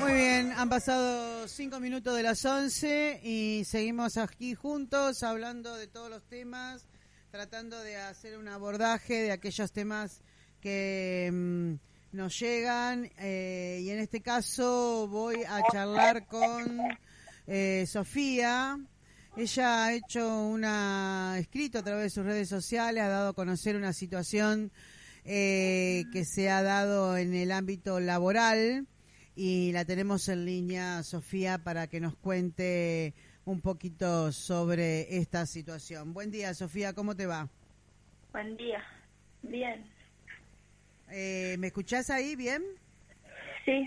[0.00, 5.86] Muy bien, han pasado cinco minutos de las 11 y seguimos aquí juntos hablando de
[5.86, 6.86] todos los temas,
[7.30, 10.22] tratando de hacer un abordaje de aquellos temas
[10.60, 16.78] que mm, nos llegan eh, y en este caso voy a charlar con
[17.46, 18.78] eh, Sofía.
[19.36, 23.76] Ella ha hecho una escrito a través de sus redes sociales, ha dado a conocer
[23.76, 24.72] una situación
[25.30, 28.86] eh, que se ha dado en el ámbito laboral
[29.36, 33.12] y la tenemos en línea, Sofía, para que nos cuente
[33.44, 36.14] un poquito sobre esta situación.
[36.14, 37.50] Buen día, Sofía, ¿cómo te va?
[38.32, 38.82] Buen día,
[39.42, 39.84] bien.
[41.10, 42.62] Eh, ¿Me escuchás ahí bien?
[43.66, 43.86] Sí.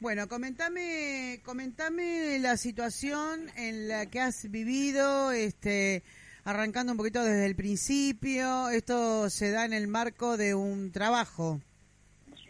[0.00, 6.02] Bueno, comentame, comentame la situación en la que has vivido, este,
[6.44, 8.68] arrancando un poquito desde el principio.
[8.70, 11.60] Esto se da en el marco de un trabajo.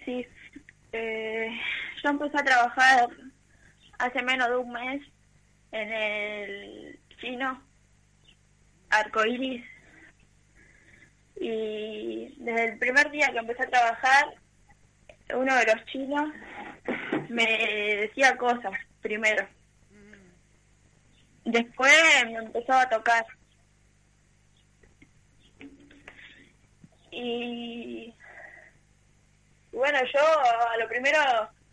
[0.05, 0.27] Sí.
[0.93, 1.49] Eh,
[2.03, 3.09] yo empecé a trabajar
[3.99, 5.03] hace menos de un mes
[5.73, 7.63] en el chino
[8.91, 9.65] Arcoiris.
[11.37, 14.35] Y desde el primer día que empecé a trabajar,
[15.35, 16.31] uno de los chinos
[17.29, 17.47] me
[18.03, 19.47] decía cosas primero.
[21.45, 21.93] Después
[22.27, 23.25] me empezó a tocar.
[27.23, 28.15] Y
[29.73, 30.21] bueno, yo
[30.71, 31.19] a lo primero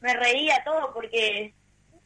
[0.02, 1.54] me reía todo porque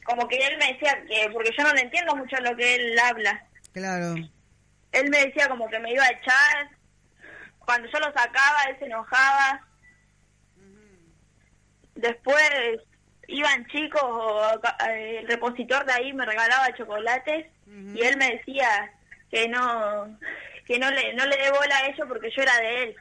[0.03, 2.99] como que él me decía que, porque yo no le entiendo mucho lo que él
[2.99, 3.45] habla.
[3.73, 4.15] Claro.
[4.91, 6.69] Él me decía como que me iba a echar,
[7.59, 9.67] cuando yo lo sacaba él se enojaba.
[11.95, 12.49] Después
[13.27, 18.91] iban chicos o eh, el repositor de ahí me regalaba chocolates y él me decía
[19.29, 20.17] que no
[20.65, 22.95] que no le no le dé bola a ellos porque yo era de él.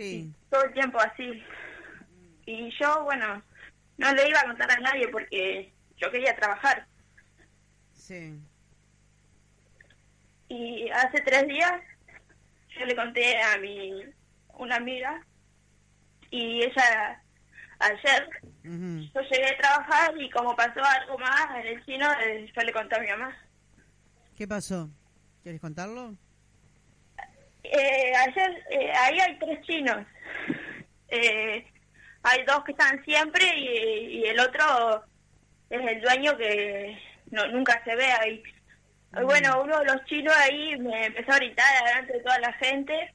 [0.00, 0.32] Sí.
[0.48, 1.42] Todo el tiempo así.
[2.46, 3.42] Y yo, bueno,
[3.98, 6.86] no le iba a contar a nadie porque yo quería trabajar.
[7.92, 8.40] Sí.
[10.48, 11.82] Y hace tres días
[12.78, 14.04] yo le conté a mi
[14.54, 15.22] una amiga
[16.30, 17.22] y ella
[17.78, 18.28] ayer
[18.72, 22.72] yo llegué a trabajar y como pasó algo más en el chino eh, yo le
[22.72, 23.34] conté a mi mamá
[24.36, 24.90] ¿Qué pasó?
[25.42, 26.14] ¿Quieres contarlo?
[27.62, 30.06] Eh, ayer eh, ahí hay tres chinos
[31.08, 31.64] eh,
[32.22, 35.04] hay dos que están siempre y, y el otro
[35.70, 36.98] es el dueño que
[37.30, 38.42] no, nunca se ve ahí
[39.18, 42.52] Y bueno uno de los chinos ahí me empezó a gritar delante de toda la
[42.54, 43.14] gente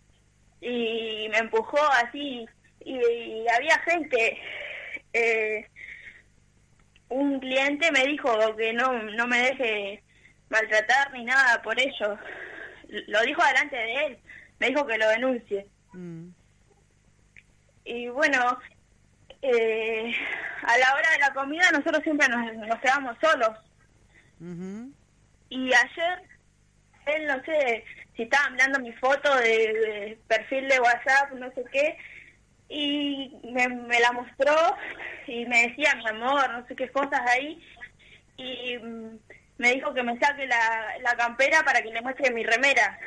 [0.61, 2.47] y me empujó así
[2.85, 4.39] y, y había gente.
[5.13, 5.67] Eh,
[7.09, 10.03] un cliente me dijo que no, no me deje
[10.50, 12.17] maltratar ni nada por ello.
[13.07, 14.17] Lo dijo delante de él,
[14.65, 15.67] me dijo que lo denuncie.
[15.93, 16.29] Mm.
[17.83, 18.57] Y bueno,
[19.43, 20.11] eh,
[20.63, 23.51] a la hora de la comida nosotros siempre nos, nos quedamos solos.
[25.49, 26.21] Y ayer,
[27.05, 31.63] él no sé si estaba mirando mi foto de, de perfil de WhatsApp, no sé
[31.71, 31.97] qué,
[32.67, 34.55] y me, me la mostró
[35.27, 37.63] y me decía mi amor, no sé qué cosas ahí,
[38.37, 39.19] y mm,
[39.59, 42.99] me dijo que me saque la, la campera para que le muestre mi remera.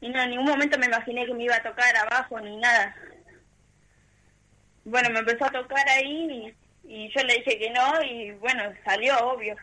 [0.00, 2.94] Y no, en ningún momento me imaginé que me iba a tocar abajo ni nada.
[4.84, 6.54] Bueno, me empezó a tocar ahí
[6.84, 9.56] y, y yo le dije que no y bueno, salió obvio.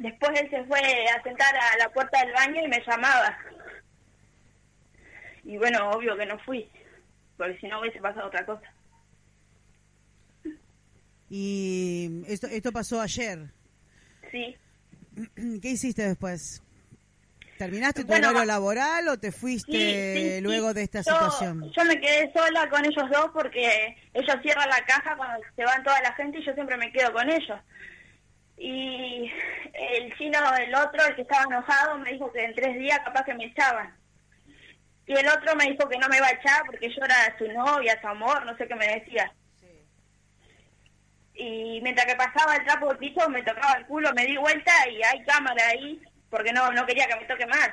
[0.00, 3.38] Después él se fue a sentar a la puerta del baño y me llamaba.
[5.44, 6.68] Y bueno, obvio que no fui,
[7.36, 8.72] porque si no hubiese pasado otra cosa.
[11.30, 13.50] Y esto, esto pasó ayer.
[14.30, 14.56] Sí.
[15.62, 16.63] ¿Qué hiciste después?
[17.58, 20.40] ¿Terminaste tu Bueno, horario laboral o te fuiste Sí, sí, sí.
[20.40, 21.70] luego de esta Yo- situación?
[21.76, 25.82] Yo me quedé sola con ellos dos porque ellos cierran la caja cuando se van
[25.84, 27.60] toda la gente y yo siempre me quedo con ellos.
[28.56, 29.30] Y
[29.72, 33.24] el chino, el otro, el que estaba enojado, me dijo que en tres días capaz
[33.24, 33.94] que me echaban.
[35.06, 37.46] Y el otro me dijo que no me iba a echar porque yo era su
[37.52, 39.32] novia, su amor, no sé qué me decía.
[41.34, 44.72] Y mientras que pasaba el trapo de piso me tocaba el culo, me di vuelta
[44.88, 46.00] y hay cámara ahí
[46.34, 47.70] porque no, no quería que me toque más.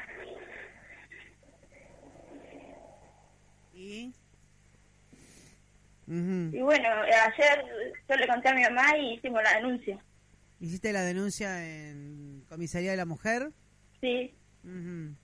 [3.73, 4.13] ¿Y?
[6.07, 6.55] Uh.
[6.55, 7.65] Y bueno, ayer
[8.07, 9.97] yo le conté a mi mamá y hicimos la denuncia.
[10.59, 13.51] ¿Hiciste la denuncia en Comisaría de la Mujer?
[13.99, 14.35] Sí.
[14.63, 15.15] Uh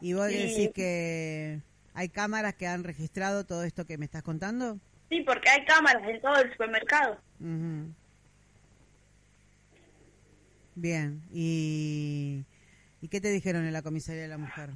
[0.00, 0.36] ¿Y vos sí.
[0.36, 1.60] decís que
[1.92, 4.78] hay cámaras que han registrado todo esto que me estás contando?
[5.08, 7.20] Sí, porque hay cámaras en todo el supermercado.
[7.40, 7.88] Uh.
[10.76, 12.44] Bien, y
[13.00, 14.70] ¿y qué te dijeron en la comisaría de la mujer?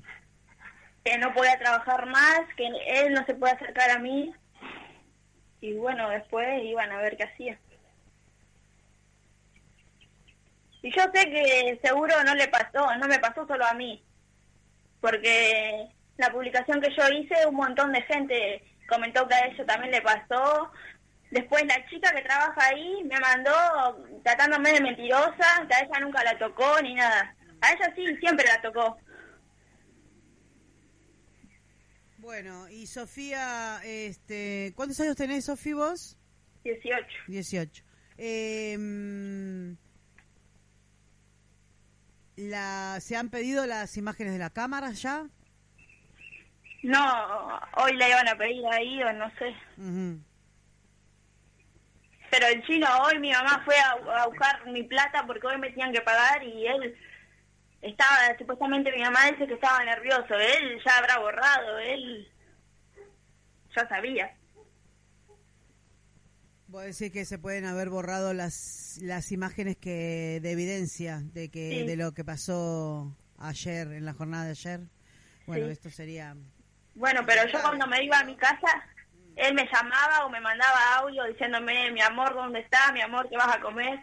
[1.04, 4.34] Que no podía trabajar más, que él no se puede acercar a mí.
[5.60, 7.58] Y bueno, después iban a ver qué hacía.
[10.82, 14.04] Y yo sé que seguro no le pasó, no me pasó solo a mí,
[15.00, 15.88] porque
[16.18, 20.02] la publicación que yo hice, un montón de gente comentó que a eso también le
[20.02, 20.70] pasó.
[21.30, 23.50] Después la chica que trabaja ahí me mandó
[24.22, 27.34] tratándome de mentirosa, que a ella nunca la tocó ni nada.
[27.64, 28.98] A ella sí, siempre la tocó.
[32.18, 36.18] Bueno, y Sofía, este, ¿cuántos años tenés, Sofía, vos?
[36.62, 37.16] Dieciocho.
[37.26, 37.84] Dieciocho.
[38.18, 38.76] Eh,
[42.36, 45.26] la, ¿Se han pedido las imágenes de la cámara ya?
[46.82, 49.54] No, hoy la iban a pedir ahí o no sé.
[52.30, 55.92] Pero el chino, hoy mi mamá fue a, buscar mi plata porque hoy me tenían
[55.92, 56.94] que pagar y él
[57.84, 60.34] estaba, supuestamente mi mamá dice que estaba nervioso.
[60.34, 62.28] Él ya habrá borrado, él
[63.76, 64.36] ya sabía.
[66.68, 71.84] Vos decís que se pueden haber borrado las, las imágenes que de evidencia de que
[71.84, 74.80] de lo que pasó ayer, en la jornada de ayer.
[75.46, 76.34] Bueno, esto sería
[76.94, 78.68] bueno, pero yo cuando me iba a mi casa,
[79.36, 82.92] él me llamaba o me mandaba audio diciéndome, mi amor, ¿dónde está?
[82.92, 83.98] Mi amor, ¿qué vas a comer?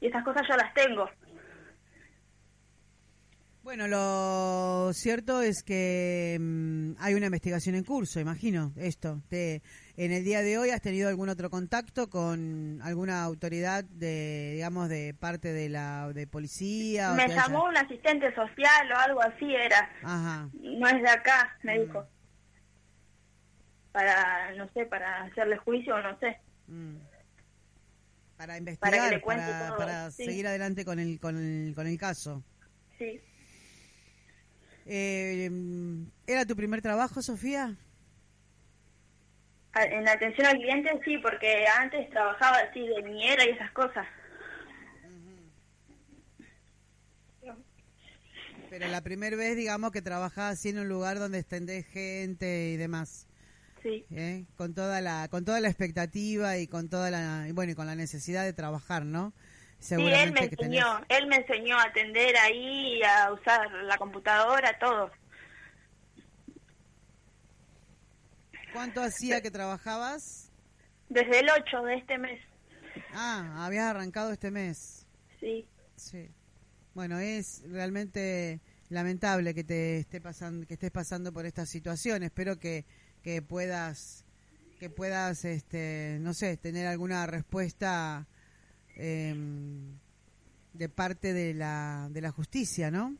[0.00, 1.08] Y esas cosas yo las tengo.
[3.66, 9.22] Bueno, lo cierto es que mm, hay una investigación en curso, imagino, esto.
[9.28, 9.60] Te,
[9.96, 14.88] en el día de hoy has tenido algún otro contacto con alguna autoridad de, digamos,
[14.88, 17.10] de parte de la de policía.
[17.14, 19.90] Me llamó un asistente social o algo así era.
[20.04, 20.48] Ajá.
[20.52, 21.86] No es de acá, me mm.
[21.86, 22.06] dijo.
[23.90, 26.38] Para, no sé, para hacerle juicio o no sé.
[26.68, 26.98] Mm.
[28.36, 32.44] Para investigar, para, para, seguir adelante con el, con el, con el caso.
[32.96, 33.20] Sí.
[34.86, 35.50] Eh,
[36.26, 37.76] ¿Era tu primer trabajo, Sofía?
[39.74, 44.06] En atención al cliente sí, porque antes trabajaba así de niñera y esas cosas.
[48.70, 52.76] Pero la primera vez, digamos, que trabajaba así en un lugar donde extendés gente y
[52.76, 53.28] demás.
[53.82, 54.04] Sí.
[54.10, 54.44] ¿Eh?
[54.56, 57.94] Con toda la con toda la expectativa y con toda la bueno y con la
[57.94, 59.32] necesidad de trabajar, ¿no?
[59.78, 65.10] Sí, él me enseñó, él me enseñó a atender ahí, a usar la computadora, todo.
[68.72, 70.50] ¿Cuánto hacía que trabajabas?
[71.08, 72.40] Desde el 8 de este mes.
[73.14, 75.06] Ah, habías arrancado este mes.
[75.40, 75.66] Sí.
[75.96, 76.28] Sí.
[76.94, 82.22] Bueno, es realmente lamentable que te esté pasando que estés pasando por esta situación.
[82.22, 82.84] Espero que,
[83.22, 84.24] que puedas
[84.78, 88.26] que puedas este no sé, tener alguna respuesta
[88.96, 89.98] em,
[90.72, 93.16] de parte de la de la justicia, ¿no?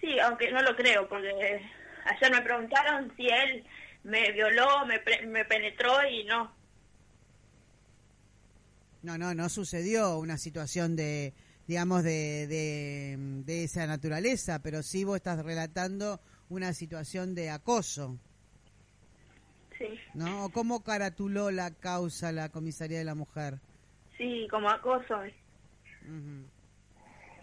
[0.00, 1.60] Sí, aunque no lo creo porque
[2.08, 3.64] Ayer me preguntaron si él
[4.04, 6.50] me violó, me, me penetró y no.
[9.02, 11.34] No, no, no sucedió una situación de,
[11.66, 12.46] digamos, de,
[13.44, 18.18] de, esa naturaleza, pero sí vos estás relatando una situación de acoso.
[19.76, 19.86] Sí.
[20.14, 20.48] ¿No?
[20.50, 23.60] ¿Cómo caratuló la causa la comisaría de la mujer?
[24.18, 25.22] Sí, como acoso.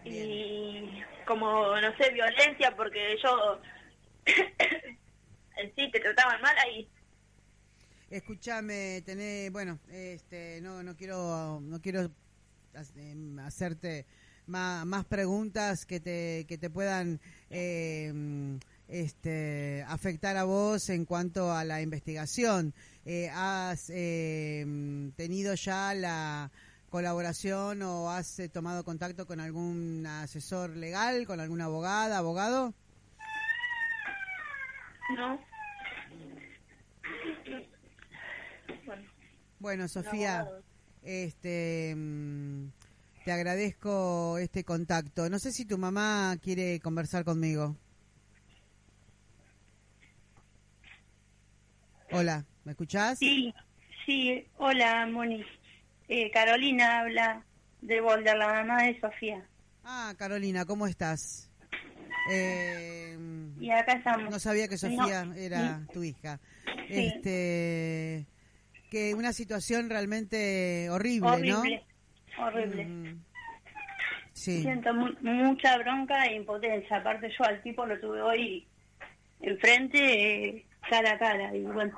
[0.04, 3.60] Y como, no sé, violencia, porque yo
[5.76, 6.88] sí te trataban mal ahí.
[8.10, 12.08] Escúchame, tené, bueno, este, no, no quiero, no quiero
[12.94, 14.06] em, hacerte
[14.46, 18.12] más, más preguntas que te, que te puedan eh,
[18.86, 22.74] este, afectar a vos en cuanto a la investigación.
[23.04, 26.50] Eh, ¿Has em, tenido ya la
[26.90, 32.74] colaboración o has eh, tomado contacto con algún asesor legal, con alguna abogada, abogado?
[35.16, 35.38] No.
[39.58, 40.46] Bueno, Sofía,
[41.02, 42.68] este mm,
[43.24, 45.28] te agradezco este contacto.
[45.30, 47.76] No sé si tu mamá quiere conversar conmigo.
[52.12, 53.18] Hola, ¿me escuchás?
[53.18, 53.52] Sí,
[54.04, 55.44] sí, hola, Moni.
[56.08, 57.44] Eh, Carolina habla
[57.82, 59.44] de Boulder, la mamá de Sofía.
[59.84, 61.50] Ah, Carolina, ¿cómo estás?
[62.30, 63.16] Eh,
[63.60, 64.30] y acá estamos.
[64.30, 66.40] No sabía que Sofía era tu hija.
[66.88, 68.26] Este,
[68.90, 71.84] que una situación realmente horrible, horrible,
[72.38, 72.44] ¿no?
[72.46, 72.84] horrible.
[72.84, 73.22] Mm.
[74.32, 74.62] Sí.
[74.62, 76.98] Siento mu- mucha bronca e impotencia.
[76.98, 78.66] Aparte yo al tipo lo tuve hoy
[79.40, 81.56] enfrente, eh, cara a cara.
[81.56, 81.96] Y bueno,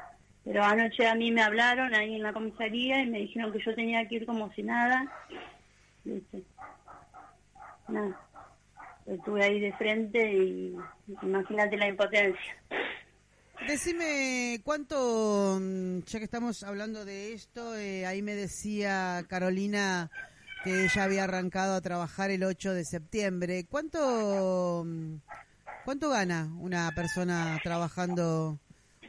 [0.49, 3.75] pero anoche a mí me hablaron ahí en la comisaría y me dijeron que yo
[3.75, 5.05] tenía que ir como si nada.
[9.05, 10.75] Estuve ahí de frente y
[11.21, 12.57] imagínate la impotencia.
[13.67, 20.11] Decime cuánto, mm, ya que estamos hablando de esto, eh, ahí me decía Carolina
[20.65, 23.67] que ella había arrancado a trabajar el 8 de septiembre.
[23.69, 25.17] ¿Cuánto, mm,
[25.85, 28.59] cuánto gana una persona trabajando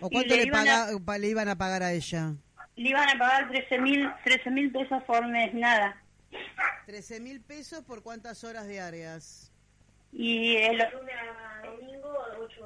[0.01, 2.34] o cuánto le le, iban paga- pa- le iban a pagar a ella?
[2.75, 6.01] Le iban a pagar 13 mil 13 mil pesos por mes, nada.
[6.86, 9.51] 13 mil pesos por cuántas horas diarias.
[10.12, 10.82] Y el,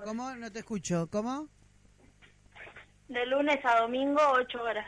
[0.04, 0.34] ¿Cómo?
[0.36, 1.08] No te escucho.
[1.12, 1.48] ¿Cómo?
[3.08, 4.86] De lunes a domingo, ocho horas.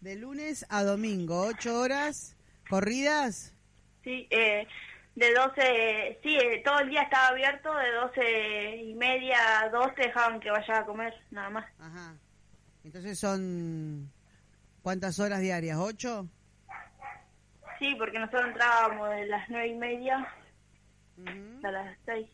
[0.00, 2.36] De lunes a domingo, 8 horas
[2.68, 3.54] corridas.
[4.02, 4.66] Sí, eh,
[5.14, 9.94] de 12, sí, eh, todo el día estaba abierto, de 12 y media a 12
[9.96, 11.66] dejaban que vaya a comer, nada más.
[11.78, 12.16] Ajá.
[12.84, 14.10] Entonces son
[14.82, 15.78] ¿cuántas horas diarias?
[15.78, 16.28] ¿Ocho?
[17.78, 20.28] Sí, porque nosotros entrábamos de las nueve y media
[21.18, 21.66] Ujú.
[21.66, 22.26] a las 6.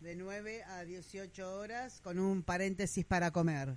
[0.00, 3.76] De 9 a 18 horas con un paréntesis para comer.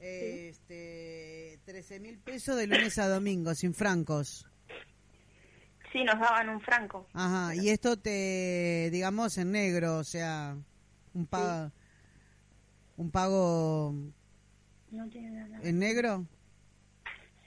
[0.00, 4.46] Este, 13 mil pesos de lunes a domingo, sin francos.
[5.92, 7.06] Sí, nos daban un franco.
[7.14, 7.54] Ajá.
[7.54, 10.56] Y esto te, digamos, en negro, o sea,
[11.14, 11.72] un pago,
[12.96, 13.94] un pago
[14.90, 15.58] no tiene nada.
[15.62, 16.26] en negro.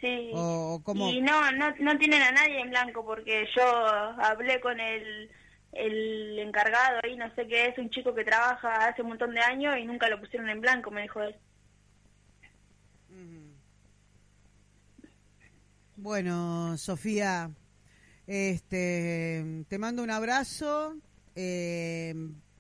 [0.02, 0.32] Sí.
[0.34, 1.10] ¿O cómo?
[1.10, 5.32] Y no, no, no tienen a nadie en blanco porque yo hablé con el,
[5.72, 9.40] el encargado ahí, no sé qué es, un chico que trabaja hace un montón de
[9.40, 11.36] años y nunca lo pusieron en blanco, me dijo él.
[15.96, 17.52] Bueno, Sofía,
[18.28, 20.96] este, te mando un abrazo.
[21.36, 22.14] eh,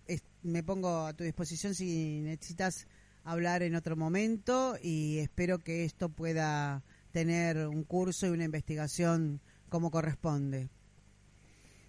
[0.08, 2.88] es- me pongo a tu disposición si necesitas
[3.24, 9.40] hablar en otro momento y espero que esto pueda tener un curso y una investigación
[9.70, 10.70] como corresponde.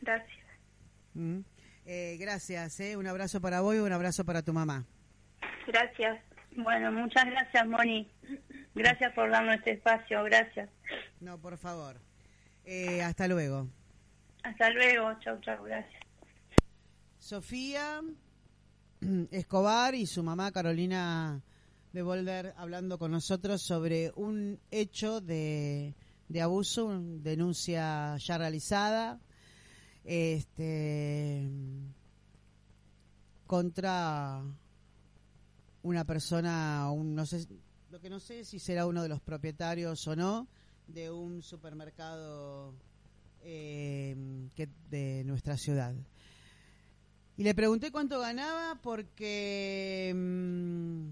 [0.03, 0.45] Gracias.
[1.15, 1.39] ¿Mm?
[1.87, 4.85] Eh, gracias, eh, un abrazo para vos y un abrazo para tu mamá.
[5.67, 6.21] Gracias.
[6.57, 8.11] Bueno, muchas gracias, Moni.
[8.75, 10.69] Gracias por darnos este espacio, gracias.
[11.21, 11.97] No, por favor.
[12.65, 13.69] Eh, hasta luego.
[14.43, 16.03] Hasta luego, chau, chau, gracias.
[17.19, 18.03] Sofía
[19.31, 21.43] Escobar y su mamá Carolina
[21.93, 25.95] de Volver hablando con nosotros sobre un hecho de,
[26.29, 29.21] de abuso, una denuncia ya realizada
[30.05, 31.49] este
[33.47, 34.43] contra
[35.83, 37.47] una persona, un, no sé,
[37.91, 40.49] lo que no sé si será uno de los propietarios o no
[40.87, 42.75] de un supermercado
[43.43, 45.95] eh, que, de nuestra ciudad.
[47.37, 51.09] Y le pregunté cuánto ganaba porque mm,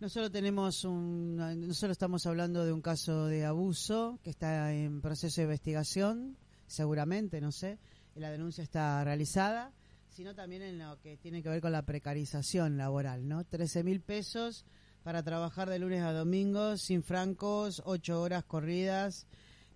[0.00, 4.72] no solo tenemos un, no solo estamos hablando de un caso de abuso que está
[4.72, 6.36] en proceso de investigación,
[6.66, 7.78] seguramente, no sé,
[8.14, 9.72] la denuncia está realizada,
[10.08, 13.44] sino también en lo que tiene que ver con la precarización laboral, ¿no?
[13.44, 14.64] 13 mil pesos
[15.02, 19.26] para trabajar de lunes a domingo sin francos, ocho horas corridas,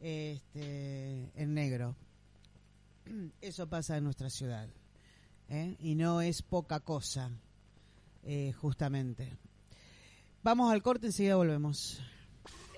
[0.00, 1.96] este, en negro.
[3.40, 4.68] Eso pasa en nuestra ciudad.
[5.48, 5.76] ¿eh?
[5.80, 7.30] y no es poca cosa,
[8.24, 9.32] eh, justamente.
[10.42, 12.00] Vamos al corte, enseguida volvemos.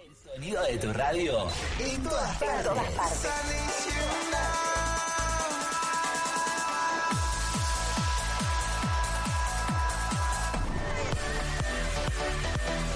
[0.04, 1.48] El sonido de tu radio
[1.80, 4.25] en todas partes.